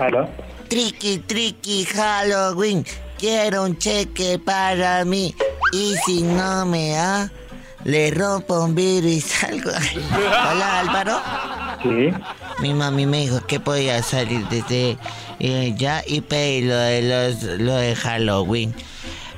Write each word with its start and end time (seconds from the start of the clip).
¿Aló? 0.00 0.26
Tricky, 0.68 1.18
tricky, 1.18 1.84
Halloween. 1.84 2.86
Quiero 3.18 3.64
un 3.64 3.76
cheque 3.76 4.38
para 4.38 5.04
mí. 5.04 5.34
Y 5.72 5.94
si 6.06 6.22
no 6.22 6.64
me 6.64 6.92
da, 6.92 7.30
le 7.84 8.10
rompo 8.10 8.64
un 8.64 8.74
vidrio 8.74 9.10
y 9.10 9.20
salgo. 9.20 9.70
Hola, 9.70 10.80
Álvaro. 10.80 11.20
Sí. 11.82 12.12
Mi 12.60 12.72
mami 12.72 13.04
me 13.04 13.20
dijo 13.20 13.46
que 13.46 13.60
podía 13.60 14.02
salir 14.02 14.46
desde 14.48 14.96
eh, 15.38 15.74
ya 15.76 16.02
y 16.06 16.22
pedir 16.22 16.64
lo 16.64 16.76
de, 16.76 17.02
los, 17.02 17.42
lo 17.60 17.74
de 17.74 17.94
Halloween. 17.94 18.74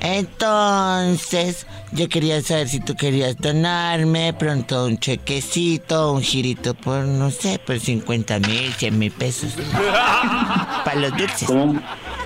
Entonces, 0.05 1.65
yo 1.93 2.09
quería 2.09 2.43
saber 2.43 2.69
si 2.69 2.81
tú 2.81 2.97
querías 2.97 3.37
donarme 3.37 4.33
pronto 4.33 4.87
un 4.87 4.99
chequecito, 4.99 6.13
un 6.13 6.23
girito 6.23 6.75
por, 6.75 7.05
no 7.05 7.31
sé, 7.31 7.61
por 7.65 7.79
50 7.79 8.41
mil, 8.41 8.73
100 8.73 8.99
mil 8.99 9.13
pesos. 9.13 9.53
Para 10.85 10.97
los 10.97 11.17
dulces. 11.17 11.47
¿Cómo? 11.47 11.81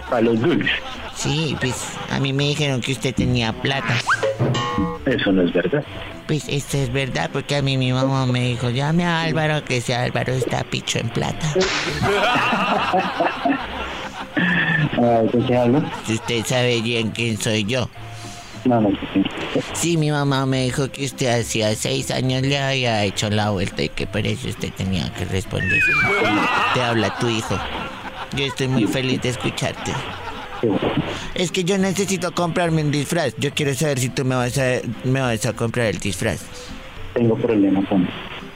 Para 0.09 0.23
los 0.23 0.41
dulces. 0.41 0.71
Sí, 1.15 1.55
pues 1.61 1.75
a 2.11 2.19
mí 2.19 2.33
me 2.33 2.45
dijeron 2.45 2.81
que 2.81 2.93
usted 2.93 3.15
tenía 3.15 3.53
plata. 3.53 3.95
Eso 5.05 5.33
no 5.33 5.43
es 5.43 5.53
verdad. 5.53 5.85
Pues 6.27 6.49
esto 6.49 6.79
es 6.79 6.91
verdad, 6.91 7.29
porque 7.31 7.57
a 7.57 7.63
mí 7.63 7.77
mi 7.77 7.93
mamá 7.93 8.25
me 8.25 8.41
dijo, 8.41 8.71
llame 8.71 9.05
a 9.05 9.21
Álvaro, 9.21 9.63
que 9.65 9.77
ese 9.77 9.95
Álvaro 9.95 10.33
está 10.33 10.65
picho 10.65 10.99
en 10.99 11.11
plata. 11.11 11.47
Ah, 14.99 15.23
usted 16.09 16.45
sabe 16.47 16.81
bien 16.81 17.11
quién 17.11 17.39
soy 17.39 17.65
yo. 17.65 17.89
No, 18.65 18.81
no, 18.81 18.91
sí. 19.13 19.23
Sí, 19.73 19.97
mi 19.97 20.11
mamá 20.11 20.45
me 20.47 20.65
dijo 20.65 20.91
que 20.91 21.05
usted 21.05 21.41
hacía 21.41 21.75
seis 21.75 22.11
años 22.11 22.43
le 22.43 22.59
había 22.59 23.05
hecho 23.05 23.31
la 23.31 23.51
vuelta 23.51 23.83
y 23.83 23.89
que 23.89 24.07
por 24.07 24.27
eso 24.27 24.49
usted 24.49 24.73
tenía 24.73 25.13
que 25.15 25.25
responder. 25.25 25.81
Te 26.75 26.83
habla 26.83 27.17
tu 27.19 27.29
hijo. 27.29 27.57
Yo 28.37 28.45
estoy 28.45 28.69
muy 28.69 28.87
feliz 28.87 29.23
de 29.23 29.31
escucharte. 29.31 29.93
Es 31.35 31.53
que 31.53 31.65
yo 31.65 31.79
necesito 31.79 32.33
comprarme 32.35 32.83
un 32.83 32.91
disfraz. 32.91 33.35
Yo 33.39 33.53
quiero 33.53 33.75
saber 33.75 33.99
si 34.01 34.09
tú 34.09 34.25
me 34.25 34.35
vas 34.35 34.59
a, 34.59 34.81
me 35.05 35.21
vas 35.21 35.47
a 35.47 35.53
comprar 35.53 35.87
el 35.87 35.99
disfraz. 35.99 36.41
Tengo 37.17 37.35
problemas 37.37 37.89
con 37.89 38.07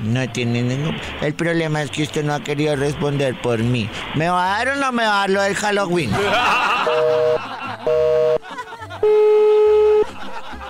No 0.01 0.29
tiene 0.33 0.63
ningún... 0.63 0.95
El 1.23 1.33
problema 1.33 1.83
es 1.83 1.91
que 1.91 2.03
usted 2.03 2.23
no 2.23 2.35
ha 2.35 2.41
querido 2.41 2.77
responder 2.77 3.35
por 3.41 3.59
mí. 3.61 3.89
¿Me 4.15 4.29
va 4.29 4.55
a 4.55 4.59
dar 4.59 4.77
o 4.77 4.81
no 4.81 4.93
me 4.93 5.03
va 5.03 5.17
a 5.17 5.21
dar 5.21 5.31
lo 5.31 5.41
del 5.41 5.55
Halloween? 5.55 6.11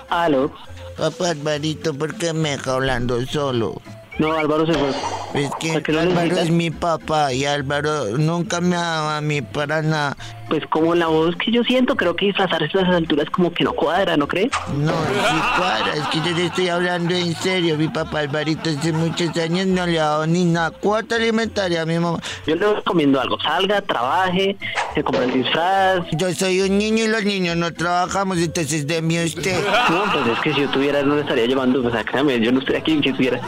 ¿Aló? 0.09 0.53
Papá 0.97 1.31
Alvarito, 1.31 1.93
¿por 1.93 2.15
qué 2.17 2.33
me 2.33 2.51
deja 2.51 2.75
hablando 2.75 3.21
solo? 3.27 3.83
No, 4.21 4.33
Álvaro 4.35 4.67
se 4.67 4.75
fue. 4.75 4.91
Es 5.35 5.51
que 5.61 5.73
¿Por 5.75 5.83
qué 5.83 5.93
lo 5.93 6.01
Álvaro 6.01 6.37
es 6.39 6.51
mi 6.51 6.71
papá 6.71 7.33
y 7.33 7.45
Álvaro 7.45 8.19
nunca 8.19 8.61
me 8.61 8.75
ha 8.75 8.81
dado 8.81 9.11
a 9.11 9.21
mí 9.21 9.43
para 9.43 9.81
nada. 9.81 10.17
Pues 10.49 10.67
como 10.67 10.97
la 10.97 11.07
voz 11.07 11.37
que 11.37 11.53
yo 11.53 11.63
siento, 11.63 11.95
creo 11.95 12.17
que 12.17 12.27
disfrazarse 12.27 12.77
a 12.77 12.83
esas 12.83 12.97
alturas 12.97 13.31
como 13.31 13.53
que 13.53 13.63
no 13.63 13.73
cuadra, 13.73 14.17
¿no 14.17 14.27
crees? 14.27 14.51
No, 14.77 14.91
sí 14.91 15.41
cuadra, 15.57 15.95
es 15.95 16.07
que 16.09 16.19
yo 16.29 16.37
le 16.37 16.47
estoy 16.47 16.69
hablando 16.69 17.15
en 17.15 17.37
serio. 17.37 17.77
Mi 17.79 17.87
papá 17.87 18.19
Alvarito 18.19 18.71
hace 18.71 18.93
muchos 18.93 19.37
años 19.37 19.69
no 19.69 19.87
le 19.87 20.01
ha 20.01 20.07
dado 20.07 20.27
ni 20.27 20.43
una 20.43 20.73
cuota 20.73 21.15
alimentaria 21.15 21.83
a 21.83 21.87
mi 21.87 22.01
mamá. 22.01 22.19
Yo 22.49 22.57
le 22.57 22.75
recomiendo 22.75 23.21
algo, 23.21 23.39
salga, 23.41 23.81
trabaje, 23.83 24.57
se 24.95 25.05
compra 25.05 25.23
el 25.23 25.33
disfraz. 25.33 26.05
Yo 26.13 26.35
soy 26.35 26.63
un 26.63 26.77
niño 26.77 27.05
y 27.05 27.09
los 27.09 27.25
niños 27.25 27.57
no 27.57 27.73
trabajamos, 27.73 28.39
entonces 28.39 28.85
deme 28.89 29.25
usted. 29.25 29.63
No, 29.89 30.03
pues 30.13 30.27
es 30.37 30.41
que 30.41 30.55
si 30.55 30.63
yo 30.63 30.71
tuviera, 30.71 31.05
no 31.05 31.15
le 31.15 31.21
estaría 31.21 31.47
llevando, 31.47 31.87
o 31.87 31.91
sea, 31.93 32.03
créame, 32.03 32.41
yo 32.41 32.51
no 32.51 32.59
estoy 32.59 32.75
aquí, 32.75 33.01
que 33.01 33.11
estuviera. 33.11 33.41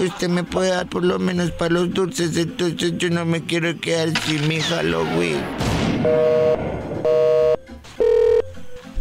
Usted 0.00 0.28
me 0.28 0.42
puede 0.42 0.70
dar 0.70 0.86
por 0.86 1.04
lo 1.04 1.20
menos 1.20 1.27
para 1.58 1.74
los 1.74 1.92
dulces, 1.92 2.34
entonces 2.38 2.94
yo 2.96 3.10
no 3.10 3.24
me 3.26 3.42
quiero 3.44 3.78
quedar 3.78 4.08
sin 4.22 4.48
mi 4.48 4.60
Halloween. 4.60 5.36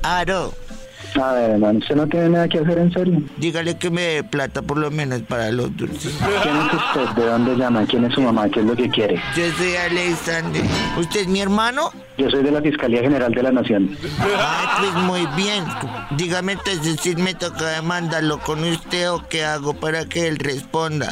Aro, 0.04 0.54
A 1.16 1.34
ver, 1.34 1.52
hermano, 1.52 1.80
¿usted 1.80 1.96
no 1.96 2.08
tiene 2.08 2.30
nada 2.30 2.48
que 2.50 2.60
hacer 2.60 2.78
en 2.78 2.92
serio? 2.92 3.22
dígale 3.38 3.78
que 3.78 3.90
me 3.90 4.02
dé 4.02 4.24
plata 4.24 4.62
por 4.62 4.78
lo 4.78 4.92
menos 4.92 5.22
para 5.22 5.52
los 5.52 5.76
dulces. 5.76 6.14
¿Quién 6.44 6.58
es 6.58 6.74
usted? 6.74 7.22
¿De 7.22 7.30
dónde 7.30 7.56
llama? 7.56 7.86
¿Quién 7.86 8.04
es 8.06 8.14
su 8.14 8.22
mamá? 8.22 8.50
¿Qué 8.50 8.60
es 8.60 8.66
lo 8.66 8.76
que 8.76 8.90
quiere? 8.90 9.16
Yo 9.36 9.44
soy 9.58 9.76
Alexander. 9.76 10.64
¿Usted 10.98 11.22
es 11.22 11.28
mi 11.28 11.40
hermano? 11.42 11.92
Yo 12.18 12.30
soy 12.30 12.44
de 12.44 12.52
la 12.52 12.62
Fiscalía 12.62 13.02
General 13.02 13.32
de 13.32 13.44
la 13.44 13.52
Nación. 13.52 13.98
Ah, 14.38 14.78
pues 14.80 14.94
muy 15.06 15.26
bien. 15.36 15.64
Dígame 16.18 16.54
entonces 16.54 16.98
si 17.02 17.16
me 17.16 17.34
toca 17.36 17.68
demandarlo 17.70 18.40
con 18.40 18.64
usted 18.64 19.12
o 19.12 19.28
qué 19.30 19.44
hago 19.46 19.74
para 19.76 20.06
que 20.06 20.28
él 20.28 20.38
responda. 20.38 21.12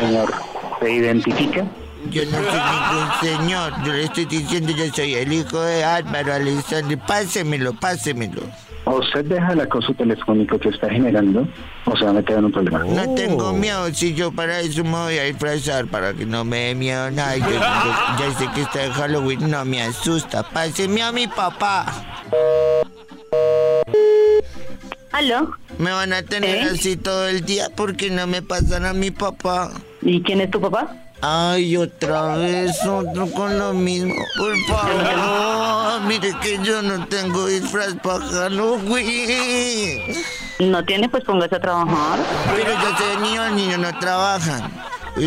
Señor, 0.00 0.32
¿se 0.80 0.90
identifica? 0.92 1.64
Yo 2.10 2.24
no 2.26 2.30
soy 2.38 2.60
ningún 2.60 3.10
señor. 3.20 3.72
Yo 3.84 3.92
le 3.92 4.04
estoy 4.04 4.24
diciendo 4.26 4.72
yo 4.72 4.86
soy 4.94 5.14
el 5.14 5.32
hijo 5.32 5.60
de 5.60 5.84
Álvaro 5.84 6.34
Alexander. 6.34 6.98
Pásemelo, 6.98 7.74
pásemelo. 7.74 8.42
¿O 8.84 9.00
usted 9.00 9.24
deja 9.26 9.52
el 9.52 9.60
acoso 9.60 9.92
telefónico 9.94 10.58
que 10.58 10.70
está 10.70 10.88
generando 10.88 11.46
o 11.84 11.96
se 11.96 12.04
va 12.04 12.10
a 12.10 12.14
meter 12.14 12.38
en 12.38 12.46
un 12.46 12.52
problema? 12.52 12.78
No 12.84 13.14
tengo 13.14 13.52
miedo, 13.52 13.92
si 13.92 14.14
yo 14.14 14.32
para 14.32 14.60
eso 14.60 14.82
me 14.82 14.92
voy 14.92 15.18
a 15.18 15.24
disfrazar, 15.24 15.86
para 15.88 16.14
que 16.14 16.24
no 16.24 16.42
me 16.44 16.68
dé 16.68 16.74
miedo 16.74 17.10
nada. 17.10 17.36
Yo, 17.36 17.50
yo- 17.50 17.60
ya 17.60 18.38
sé 18.38 18.46
que 18.54 18.62
está 18.62 18.84
en 18.84 18.92
Halloween, 18.92 19.50
no 19.50 19.64
me 19.66 19.82
asusta. 19.82 20.42
Páseme 20.42 21.02
a 21.02 21.12
mi 21.12 21.26
papá. 21.26 21.84
¿Aló? 25.12 25.50
Me 25.78 25.90
van 25.90 26.12
a 26.14 26.22
tener 26.22 26.56
¿Eh? 26.56 26.68
así 26.72 26.96
todo 26.96 27.28
el 27.28 27.44
día 27.44 27.68
porque 27.76 28.08
no 28.10 28.26
me 28.26 28.40
pasan 28.40 28.86
a 28.86 28.94
mi 28.94 29.10
papá. 29.10 29.70
¿Y 30.02 30.22
quién 30.22 30.40
es 30.40 30.50
tu 30.50 30.60
papá? 30.60 30.94
Ay, 31.20 31.76
otra 31.76 32.36
vez 32.36 32.84
otro 32.86 33.28
con 33.32 33.58
lo 33.58 33.72
mismo. 33.72 34.14
Por 34.36 34.56
favor, 34.68 36.00
mire 36.06 36.32
que 36.40 36.58
yo 36.62 36.80
no 36.80 37.06
tengo 37.08 37.46
disfraz 37.46 37.94
para 38.02 38.24
Halloween. 38.24 40.02
No 40.60 40.84
tiene, 40.84 41.08
pues 41.08 41.24
póngase 41.24 41.56
a 41.56 41.60
trabajar. 41.60 42.20
Pero 42.54 42.72
yo 42.72 42.96
soy 42.96 43.22
niño, 43.22 43.44
los 43.44 43.52
niños 43.52 43.78
no 43.80 43.98
trabajan. 43.98 44.70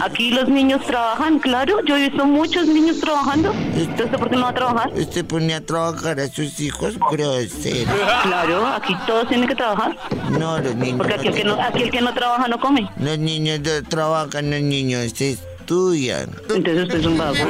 Aquí 0.01 0.31
los 0.31 0.47
niños 0.47 0.85
trabajan, 0.85 1.39
claro. 1.39 1.83
Yo 1.85 1.97
he 1.97 2.09
visto 2.09 2.25
muchos 2.25 2.67
niños 2.67 2.99
trabajando. 2.99 3.53
Entonces, 3.75 4.17
¿por 4.17 4.29
qué 4.29 4.35
no 4.35 4.43
va 4.43 4.49
a 4.49 4.53
trabajar? 4.53 4.91
Usted 4.93 5.25
pone 5.25 5.53
a 5.53 5.65
trabajar 5.65 6.19
a 6.19 6.27
sus 6.27 6.59
hijos 6.59 6.97
grosero. 7.11 7.91
Claro, 8.23 8.67
aquí 8.67 8.95
todos 9.05 9.27
tienen 9.27 9.47
que 9.47 9.55
trabajar. 9.55 9.97
No, 10.39 10.59
los 10.59 10.75
niños. 10.75 10.97
Porque 10.97 11.15
aquí 11.15 11.27
el 11.27 11.33
que 11.33 11.43
no, 11.43 11.61
aquí 11.61 11.83
el 11.83 11.91
que 11.91 12.01
no 12.01 12.13
trabaja 12.13 12.47
no 12.47 12.59
come. 12.59 12.89
Los 12.97 13.17
niños 13.19 13.59
no 13.59 13.83
trabajan, 13.87 14.49
los 14.49 14.61
niños 14.61 15.13
estudian. 15.19 16.29
Entonces 16.49 16.83
usted 16.83 16.99
es 16.99 17.05
un 17.05 17.17
vago. 17.17 17.35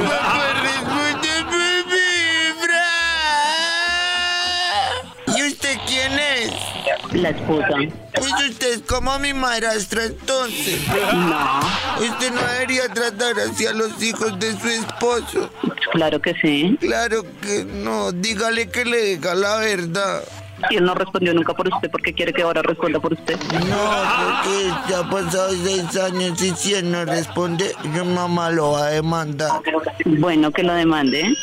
¿Y 5.36 5.42
usted 5.44 5.78
quién 5.86 6.12
es? 6.12 6.71
La 7.12 7.30
esposa. 7.30 7.68
Pues 8.14 8.32
usted 8.50 8.72
es 8.74 8.82
como 8.82 9.18
mi 9.18 9.34
madrastra 9.34 10.04
entonces. 10.04 10.80
No, 11.14 11.60
Usted 12.00 12.32
no 12.32 12.40
debería 12.40 12.88
tratar 12.88 13.38
así 13.40 13.66
a 13.66 13.72
los 13.72 14.02
hijos 14.02 14.38
de 14.38 14.58
su 14.58 14.68
esposo. 14.68 15.50
claro 15.92 16.20
que 16.20 16.34
sí. 16.40 16.76
Claro 16.80 17.24
que 17.42 17.64
no. 17.64 18.12
Dígale 18.12 18.68
que 18.70 18.84
le 18.84 19.04
diga 19.16 19.34
la 19.34 19.56
verdad. 19.56 20.22
Y 20.70 20.76
él 20.76 20.84
no 20.84 20.94
respondió 20.94 21.34
nunca 21.34 21.54
por 21.54 21.68
usted 21.68 21.90
porque 21.90 22.12
quiere 22.12 22.32
que 22.32 22.42
ahora 22.42 22.62
responda 22.62 23.00
por 23.00 23.12
usted. 23.12 23.36
No, 23.52 23.76
porque 24.18 24.90
ya 24.90 24.98
ha 25.00 25.10
pasado 25.10 25.50
seis 25.62 25.96
años 25.96 26.40
y 26.42 26.50
si 26.50 26.74
él 26.74 26.90
no 26.90 27.04
responde, 27.04 27.72
yo 27.94 28.04
mamá 28.04 28.50
lo 28.50 28.72
va 28.72 28.86
a 28.86 28.90
demandar. 28.90 29.60
Bueno, 30.04 30.50
que 30.50 30.62
lo 30.62 30.74
demande, 30.74 31.20
¿eh? 31.20 31.34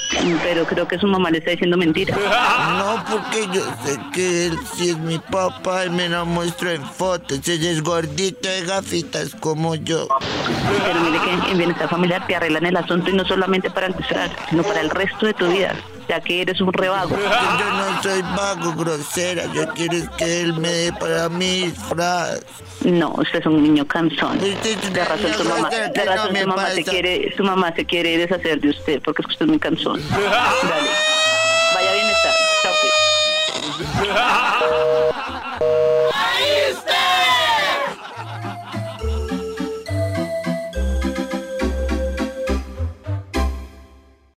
pero 0.44 0.66
creo 0.66 0.88
que 0.88 0.98
su 0.98 1.08
mamá 1.08 1.30
le 1.32 1.40
está 1.40 1.52
diciendo 1.52 1.78
mentiras. 1.78 2.18
No, 2.18 3.04
porque 3.10 3.48
yo 3.54 3.64
sé 3.84 4.00
que 4.14 4.48
él 4.48 4.58
sí 4.76 4.90
es 4.90 4.98
mi 4.98 5.20
papá, 5.20 5.84
él 5.84 5.92
me 5.92 6.10
lo 6.10 6.26
muestra 6.26 6.74
en 6.74 6.84
fotos. 6.84 7.48
Él 7.48 7.66
es 7.66 7.84
gordito 7.84 8.50
de 8.50 8.66
gafitas 8.66 9.36
como 9.40 9.76
yo. 9.76 10.08
Pero 10.86 11.00
mire 11.02 11.20
que 11.20 11.52
en 11.52 11.58
bienestar 11.58 11.90
familiar 11.90 12.26
te 12.28 12.36
arreglan 12.36 12.66
el 12.66 12.78
asunto 12.78 13.10
y 13.10 13.14
no 13.14 13.26
solamente 13.26 13.70
para 13.70 13.88
empezar, 13.88 14.30
sino 14.50 14.64
para 14.64 14.82
el 14.82 14.90
resto 14.90 15.26
de 15.26 15.34
tu 15.34 15.48
vida, 15.48 15.76
ya 16.10 16.20
que 16.20 16.42
eres 16.42 16.60
un 16.60 16.74
rebago. 16.74 17.16
Yo 17.16 17.70
no 17.72 18.02
soy 18.04 18.22
vago, 18.22 18.74
grosera. 18.74 19.46
Yo 19.54 19.68
quiero 19.70 19.98
que 20.18 20.42
él 20.42 20.54
me 20.54 20.70
dé 20.70 20.94
para 20.94 21.30
mí 21.30 21.72
frases. 21.88 22.44
No, 22.84 23.12
usted 23.12 23.40
es 23.40 23.46
un 23.46 23.62
niño 23.62 23.86
cansón. 23.86 24.40
De 24.40 25.06
razón 25.06 25.34
su 25.34 25.44
mamá, 25.44 25.70
de 25.70 26.06
razón 26.06 26.36
su 26.36 26.48
mamá 26.48 26.70
se 26.72 26.84
quiere, 26.84 27.34
su 27.38 27.44
mamá 27.44 27.74
se 27.76 27.86
quiere 27.86 28.18
deshacer 28.18 28.60
de 28.60 28.70
usted 28.70 29.02
porque 29.04 29.22
es 29.22 29.28
que 29.28 29.34
usted 29.34 29.46
es 29.46 29.50
muy 29.50 29.60
cansón. 29.60 30.02
Dale. 30.10 30.90
Vaya 31.76 31.94
bienestar. 31.94 32.34
Chao. 32.64 32.74
Pues. 34.00 35.39